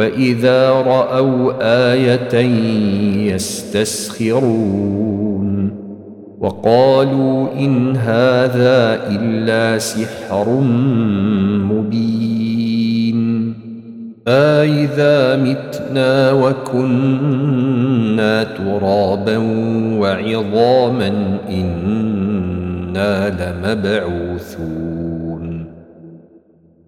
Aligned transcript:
وإذا 0.00 0.70
رأوا 0.70 1.52
آية 1.92 2.34
يستسخرون 3.34 4.50
وقالوا 6.40 7.48
إن 7.58 7.96
هذا 7.96 9.08
إلا 9.10 9.78
سحر 9.78 10.48
مبين 11.70 13.20
أإذا 14.28 15.36
متنا 15.36 16.32
وكنا 16.32 17.62
ترابا 18.44 19.38
وعظاما 19.98 21.38
إنا 21.48 23.30
لمبعوثون 23.30 25.00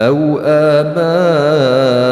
أو 0.03 0.39
آباؤنا 0.39 2.12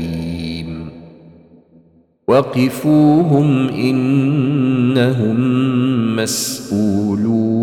وقفوهم 2.31 3.69
انهم 3.69 5.37
مسئولون 6.15 7.61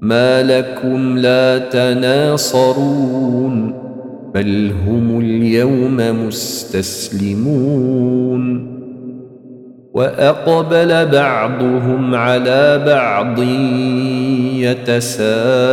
ما 0.00 0.42
لكم 0.42 1.18
لا 1.18 1.58
تناصرون 1.58 3.12
بل 4.34 4.72
هم 4.86 5.20
اليوم 5.20 6.26
مستسلمون 6.26 7.62
واقبل 9.94 11.06
بعضهم 11.06 12.14
على 12.14 12.82
بعض 12.86 13.38
يتساءلون 14.58 15.72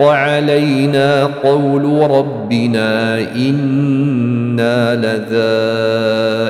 علينا 0.00 1.24
قول 1.24 2.10
ربنا 2.10 3.18
إنا 3.36 4.96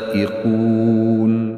لذائقون. 0.06 1.56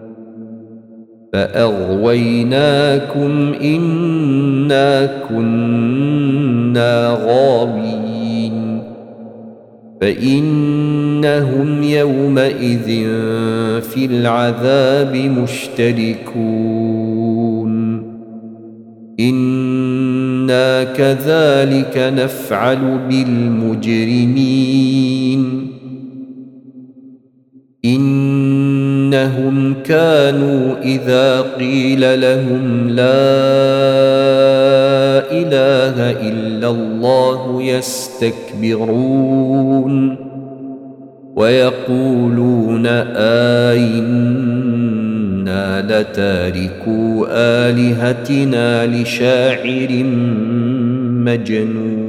فأغويناكم 1.33 3.33
إنا 3.63 5.11
كنا 5.29 7.19
غاوين. 7.27 8.83
فإنهم 10.01 11.83
يومئذ 11.83 12.87
في 13.81 13.97
العذاب 13.97 15.17
مشتركون. 15.17 17.24
أنا 19.21 20.85
كذلك 20.85 22.13
نفعل 22.17 22.99
بالمجرمين 23.09 24.65
انهم 27.85 29.75
كانوا 29.85 30.75
اذا 30.83 31.41
قيل 31.41 32.21
لهم 32.21 32.89
لا 32.89 33.05
اله 35.33 36.11
الا 36.29 36.71
الله 36.71 37.63
يستكبرون 37.63 39.05
ويقولون 41.37 42.87
آئنا 43.67 44.94
لتاركوا 45.81 47.27
آلهتنا 47.31 48.87
لشاعر 48.87 50.05
مجنون. 51.25 52.05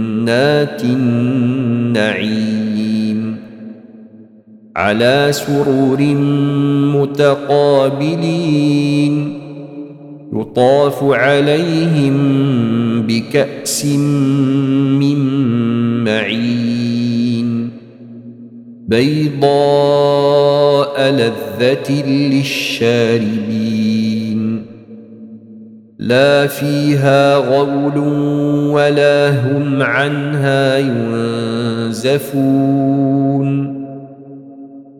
جنات 0.21 0.83
النعيم 0.83 2.21
على 4.75 5.27
سرور 5.31 6.01
متقابلين 7.81 8.61
يطاف 10.33 11.03
عليهم 11.03 12.17
بكأس 13.01 13.85
من 13.85 15.17
معين 16.03 17.69
بيضاء 18.87 19.51
لذة 21.11 21.91
للشاربين 22.07 23.80
لا 26.01 26.47
فيها 26.47 27.35
غول 27.37 27.97
ولا 28.67 29.29
هم 29.29 29.81
عنها 29.81 30.77
ينزفون 30.77 32.21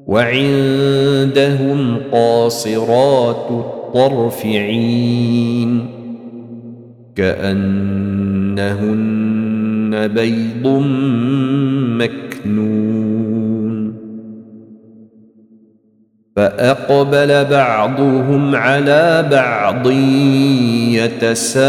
وعندهم 0.08 1.98
قاصرات 2.12 3.48
الطرف 3.52 4.46
عين 4.46 5.88
كأنهن 7.16 8.62
بيض 10.08 10.68
مكنون 11.98 12.81
فأقبل 16.42 17.46
بعضهم 17.46 18.56
على 18.56 19.28
بعض 19.32 19.92
يتساءلون. 20.92 21.62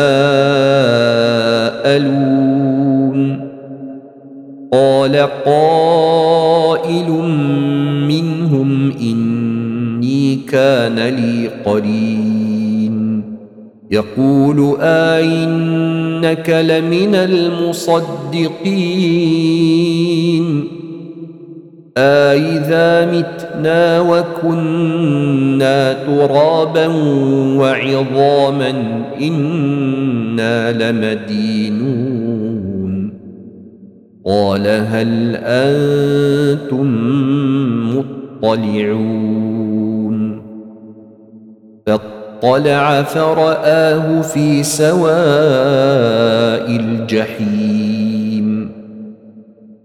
قال 4.73 5.17
قائل 5.47 7.11
منهم 8.09 8.93
إني 9.01 10.37
كان 10.37 10.95
لي 10.95 11.51
قرين. 11.65 13.23
يقول 13.91 14.77
آئنك 14.81 16.51
لمن 16.51 17.15
المصدقين. 17.15 18.43
آئذا 21.97 23.07
متنا 23.07 24.01
وكنا 24.01 25.93
ترابا 25.93 26.87
وعظاما 27.57 28.71
إنا 29.21 30.73
لمدينون. 30.73 32.13
قال 34.27 34.67
هل 34.67 35.37
أنتم 35.45 36.89
مطلعون؟ 38.43 39.63
فاطلع 41.87 43.03
فرآه 43.03 44.21
في 44.21 44.63
سواء 44.63 45.13
الجحيم. 46.71 47.92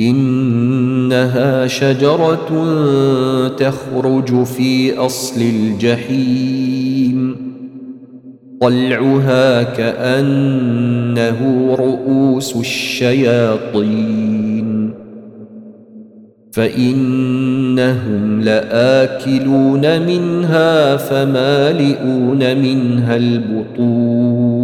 إنها 0.00 1.66
شجرة 1.66 2.48
تخرج 3.48 4.44
في 4.44 4.96
أصل 4.96 5.40
الجحيم. 5.40 7.36
طلعها 8.60 9.62
كأنه 9.62 11.38
رؤوس 11.78 12.56
الشياطين. 12.56 14.24
فإنهم 16.52 18.40
لآكلون 18.40 20.06
منها 20.06 20.96
فمالئون 20.96 22.58
منها 22.58 23.16
البطون. 23.16 24.63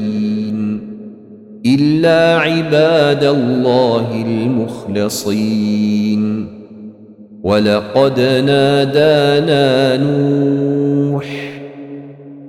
إلا 1.65 2.39
عباد 2.39 3.23
الله 3.23 4.23
المخلصين. 4.97 6.47
ولقد 7.43 8.19
نادانا 8.19 9.97
نوح 9.97 11.25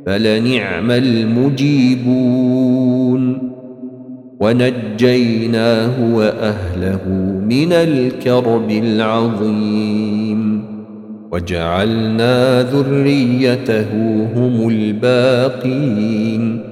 فلنعم 0.07 0.91
المجيبون. 0.91 2.33
ونجيناه 4.41 6.15
وأهله 6.15 7.09
من 7.49 7.73
الكرب 7.73 8.71
العظيم. 8.71 10.63
وجعلنا 11.33 12.63
ذريته 12.63 13.89
هم 14.37 14.69
الباقين. 14.69 16.72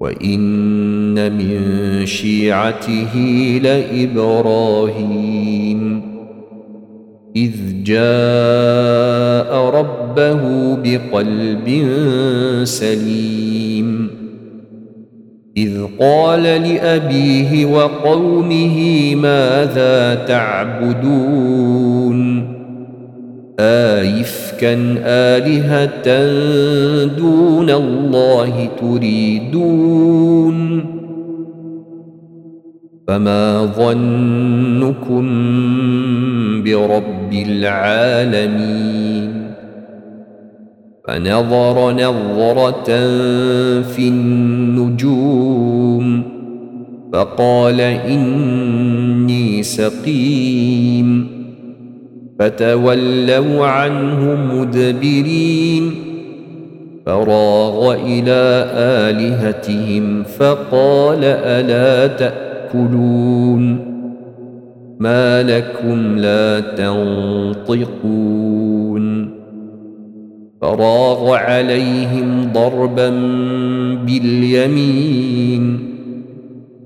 وإن 0.00 1.32
من 1.32 1.60
شيعته 2.06 3.14
لإبراهيم. 3.62 4.52
إذ 7.36 7.52
جاء 7.84 9.56
ربه 9.56 10.74
بقلب 10.76 11.86
سليم. 12.64 14.10
إذ 15.56 15.84
قال 16.00 16.42
لأبيه 16.42 17.66
وقومه 17.66 19.14
ماذا 19.14 20.14
تعبدون؟ 20.14 21.22
آيفكا 23.60 24.74
آلهة 25.06 26.06
دون 27.04 27.70
الله 27.70 28.68
تريدون. 28.80 30.84
فما 33.08 33.64
ظنكم 33.64 35.24
برب 36.62 37.32
العالمين؟ 37.32 39.32
فنظر 41.08 41.92
نظرة 41.92 42.86
في 43.82 44.08
النجوم 44.08 46.22
فقال 47.12 47.80
إني 47.80 49.62
سقيم. 49.62 51.31
فتولوا 52.38 53.66
عنه 53.66 54.34
مدبرين. 54.54 55.94
فراغ 57.06 57.94
إلى 57.94 58.66
آلهتهم 58.76 60.22
فقال 60.22 61.24
ألا 61.24 62.06
تأكلون؟ 62.06 63.92
ما 65.00 65.42
لكم 65.42 66.18
لا 66.18 66.60
تنطقون. 66.60 68.02
فراغ 70.60 71.34
عليهم 71.34 72.50
ضربا 72.52 73.10
باليمين 74.06 75.78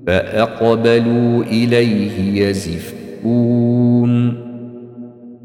فأقبلوا 0.07 1.43
إليه 1.43 2.47
يزفون. 2.47 3.96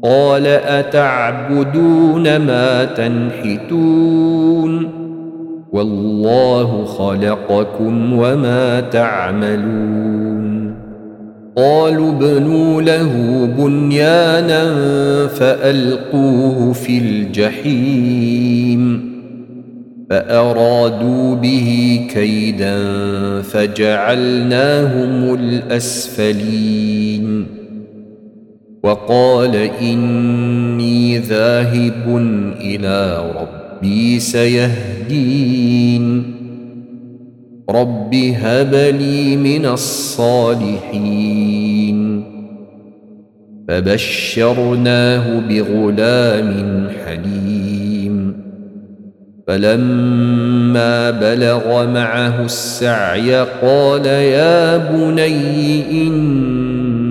قال 0.03 0.47
أتعبدون 0.47 2.37
ما 2.37 2.85
تنحتون 2.85 4.23
والله 5.71 6.85
خلقكم 6.85 8.13
وما 8.13 8.79
تعملون 8.79 10.73
قالوا 11.55 12.11
ابنوا 12.11 12.81
له 12.81 13.45
بنيانا 13.57 14.63
فألقوه 15.27 16.73
في 16.73 16.97
الجحيم 16.97 18.33
فأرادوا 20.09 21.35
به 21.35 21.99
كيدا 22.13 22.77
فجعلناهم 23.41 25.33
الأسفلين 25.33 27.12
وقال 28.83 29.55
إني 29.81 31.17
ذاهب 31.17 32.17
إلى 32.61 33.31
ربي 33.35 34.19
سيهدين. 34.19 36.33
رب 37.69 38.15
هب 38.15 38.75
لي 38.75 39.37
من 39.37 39.65
الصالحين. 39.65 41.43
فبشرناه 43.67 45.39
بغلام 45.39 46.87
حليم. 47.05 48.43
فلما 49.47 51.11
بلغ 51.11 51.91
معه 51.91 52.45
السعي 52.45 53.35
قال 53.61 54.05
يا 54.05 54.77
بني 54.77 55.83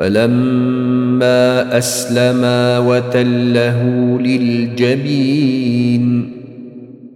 فلما 0.00 1.78
أسلما 1.78 2.78
وتله 2.78 3.82
للجبين 4.20 5.60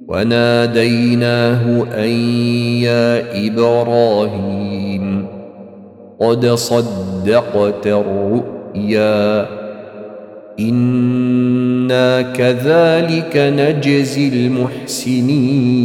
وناديناه 0.08 1.86
أن 2.04 2.08
يا 2.84 3.46
إبراهيم 3.46 5.26
قد 6.20 6.46
صدقت 6.46 7.86
الرؤيا 7.86 9.46
إنا 10.60 12.22
كذلك 12.22 13.36
نجزي 13.36 14.28
المحسنين 14.28 15.84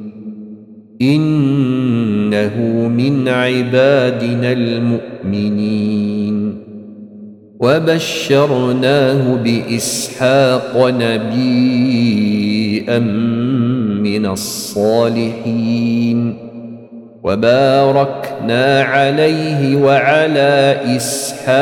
إنه 1.01 2.87
من 2.87 3.27
عبادنا 3.27 4.51
المؤمنين. 4.51 6.61
وبشرناه 7.59 9.35
بإسحاق 9.35 10.87
نبيا 10.87 12.99
من 13.99 14.25
الصالحين. 14.25 16.37
وباركنا 17.23 18.81
عليه 18.81 19.75
وعلى 19.75 20.77
إسحاق 20.95 21.61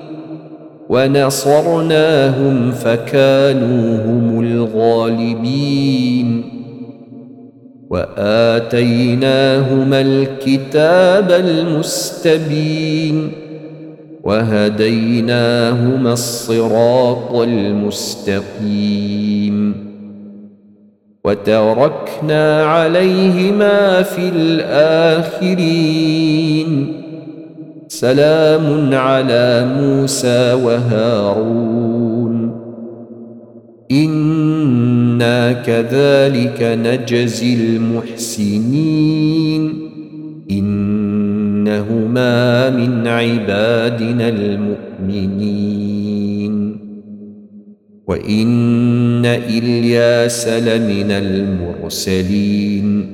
ونصرناهم 0.91 2.71
فكانوا 2.71 4.05
هم 4.05 4.39
الغالبين. 4.39 6.43
وآتيناهما 7.89 10.01
الكتاب 10.01 11.31
المستبين. 11.31 13.31
وهديناهما 14.23 16.13
الصراط 16.13 17.35
المستقيم. 17.35 18.71
وتركنا 21.25 22.65
عليهما 22.65 24.01
في 24.01 24.29
الآخرين. 24.29 25.51
سلام 27.91 28.93
على 28.93 29.75
موسى 29.79 30.53
وهارون. 30.53 32.51
إنا 33.91 35.51
كذلك 35.51 36.61
نجزي 36.61 37.53
المحسنين. 37.53 39.89
إنهما 40.51 42.69
من 42.69 43.07
عبادنا 43.07 44.29
المؤمنين. 44.29 45.61
وإن 48.07 49.25
إلياس 49.25 50.47
لمن 50.47 51.11
المرسلين. 51.11 53.11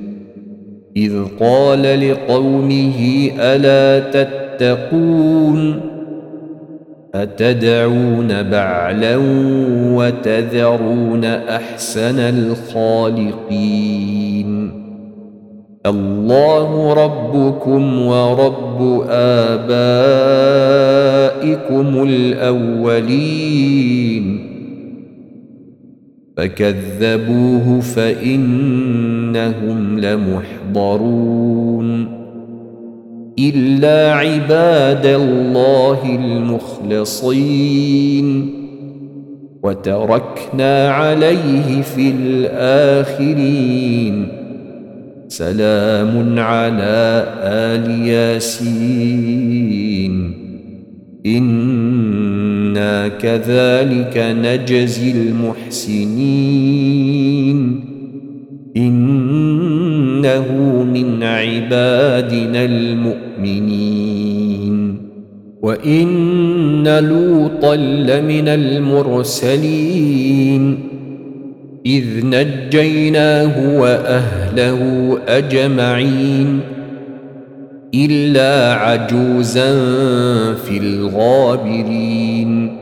إذ 0.96 1.24
قال 1.40 2.10
لقومه 2.10 3.30
ألا 3.38 4.10
تتقون 4.10 4.47
تتقون 4.58 5.80
أتدعون 7.14 8.42
بعلا 8.42 9.16
وتذرون 9.94 11.24
أحسن 11.24 12.18
الخالقين 12.18 13.68
الله 15.86 16.92
ربكم 16.92 18.02
ورب 18.06 19.04
آبائكم 19.10 19.68
الأولين 22.08 23.68
فكذبوه 26.36 27.80
فإنهم 27.80 29.28
لمحضرون 30.00 31.38
إلا 33.38 34.14
عباد 34.14 35.06
الله 35.06 36.04
المخلصين. 36.04 37.38
وتركنا 39.62 40.90
عليه 40.90 41.82
في 41.82 42.12
الآخرين. 42.20 44.28
سلام 45.28 46.38
على 46.38 47.26
آل 47.42 48.06
ياسين. 48.06 49.58
إنا 51.26 53.08
كذلك 53.08 54.16
نجزي 54.16 55.10
المحسنين. 55.10 56.08
إنه 58.76 60.46
من 60.94 61.22
عبادنا 61.22 62.64
المؤمنين. 62.64 63.27
المؤمنين. 63.38 65.08
وإن 65.62 66.98
لوطا 66.98 67.76
لمن 67.76 68.48
المرسلين. 68.48 69.58
إذ 71.86 72.04
نجيناه 72.24 73.80
وأهله 73.80 75.18
أجمعين. 75.28 76.60
إلا 77.94 78.74
عجوزا 78.74 79.74
في 80.54 80.78
الغابرين. 80.78 82.76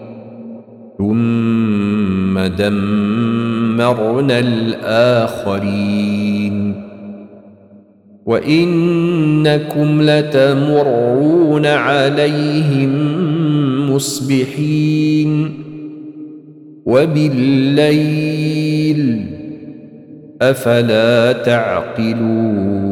ثم 0.99 2.39
دمرنا 2.39 4.39
الآخرين. 4.39 6.36
وانكم 8.27 10.03
لتمرون 10.03 11.67
عليهم 11.67 12.93
مصبحين 13.91 15.55
وبالليل 16.87 18.17
افلا 20.43 21.33
تعقلون 21.33 22.87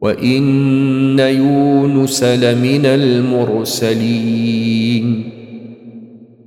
وان 0.00 1.18
يونس 1.18 2.24
لمن 2.24 2.86
المرسلين 2.86 4.44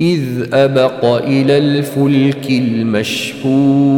اذ 0.01 0.53
ابق 0.53 1.05
إلى 1.05 1.57
الفلك 1.57 2.49
المشحون 2.49 3.97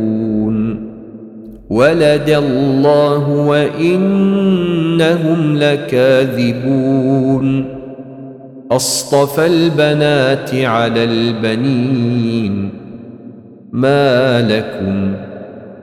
ولد 1.71 2.29
الله 2.29 3.29
وإنهم 3.29 5.39
لكاذبون. 5.57 7.65
أصطفى 8.71 9.45
البنات 9.45 10.55
على 10.55 11.03
البنين. 11.03 12.69
ما 13.71 14.41
لكم 14.41 15.13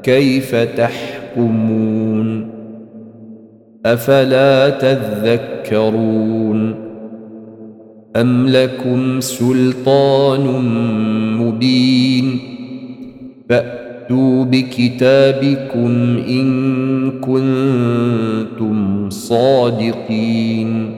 كيف 0.03 0.55
تحكمون؟ 0.55 2.48
أفلا 3.87 4.70
تذكرون؟ 4.70 6.74
أم 8.16 8.48
لكم 8.48 9.20
سلطان 9.20 10.46
مبين؟ 11.38 12.38
فأتوا 14.09 14.44
بكتابكم 14.44 16.18
إن 16.29 17.11
كنتم 17.21 19.11
صادقين. 19.11 20.90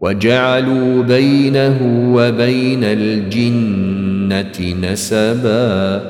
وجعلوا 0.00 1.02
بينه 1.02 1.78
وبين 2.14 2.84
الجنة 2.84 4.74
نسبا. 4.82 6.02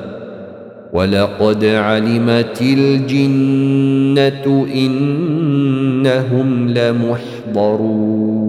ولقد 0.93 1.65
علمت 1.65 2.61
الجنة 2.61 4.67
إنهم 4.75 6.69
لمحضرون. 6.69 8.48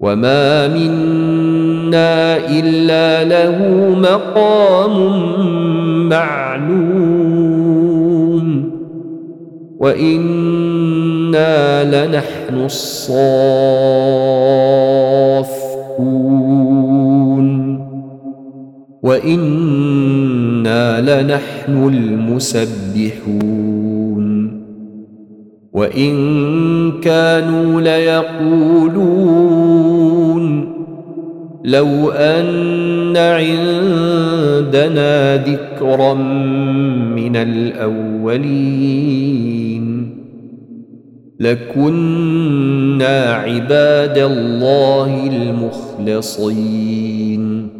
وما 0.00 0.68
منا 0.68 2.36
إلا 2.36 3.24
له 3.24 3.58
مقام 4.00 4.94
معلوم 6.08 7.50
وإنا 9.80 11.84
لنحن 11.84 12.64
الصافون 12.64 13.90
وإنا 19.02 21.00
لنحن 21.00 21.88
المسبحون 21.88 23.50
وإن 25.72 26.12
كانوا 27.00 27.80
ليقولون 27.80 29.89
لو 31.64 32.10
أن 32.10 33.16
عندنا 33.16 35.36
ذكرا 35.36 36.14
من 37.14 37.36
الأولين 37.36 39.10
لكنا 41.40 43.34
عباد 43.34 44.18
الله 44.18 45.26
المخلصين 46.12 47.70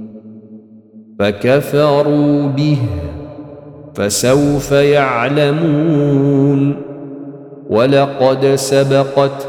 فكفروا 1.19 2.49
به 2.49 2.79
فسوف 3.95 4.73
يعلمون 4.73 6.77
ولقد 7.71 8.47
سبقت 8.55 9.49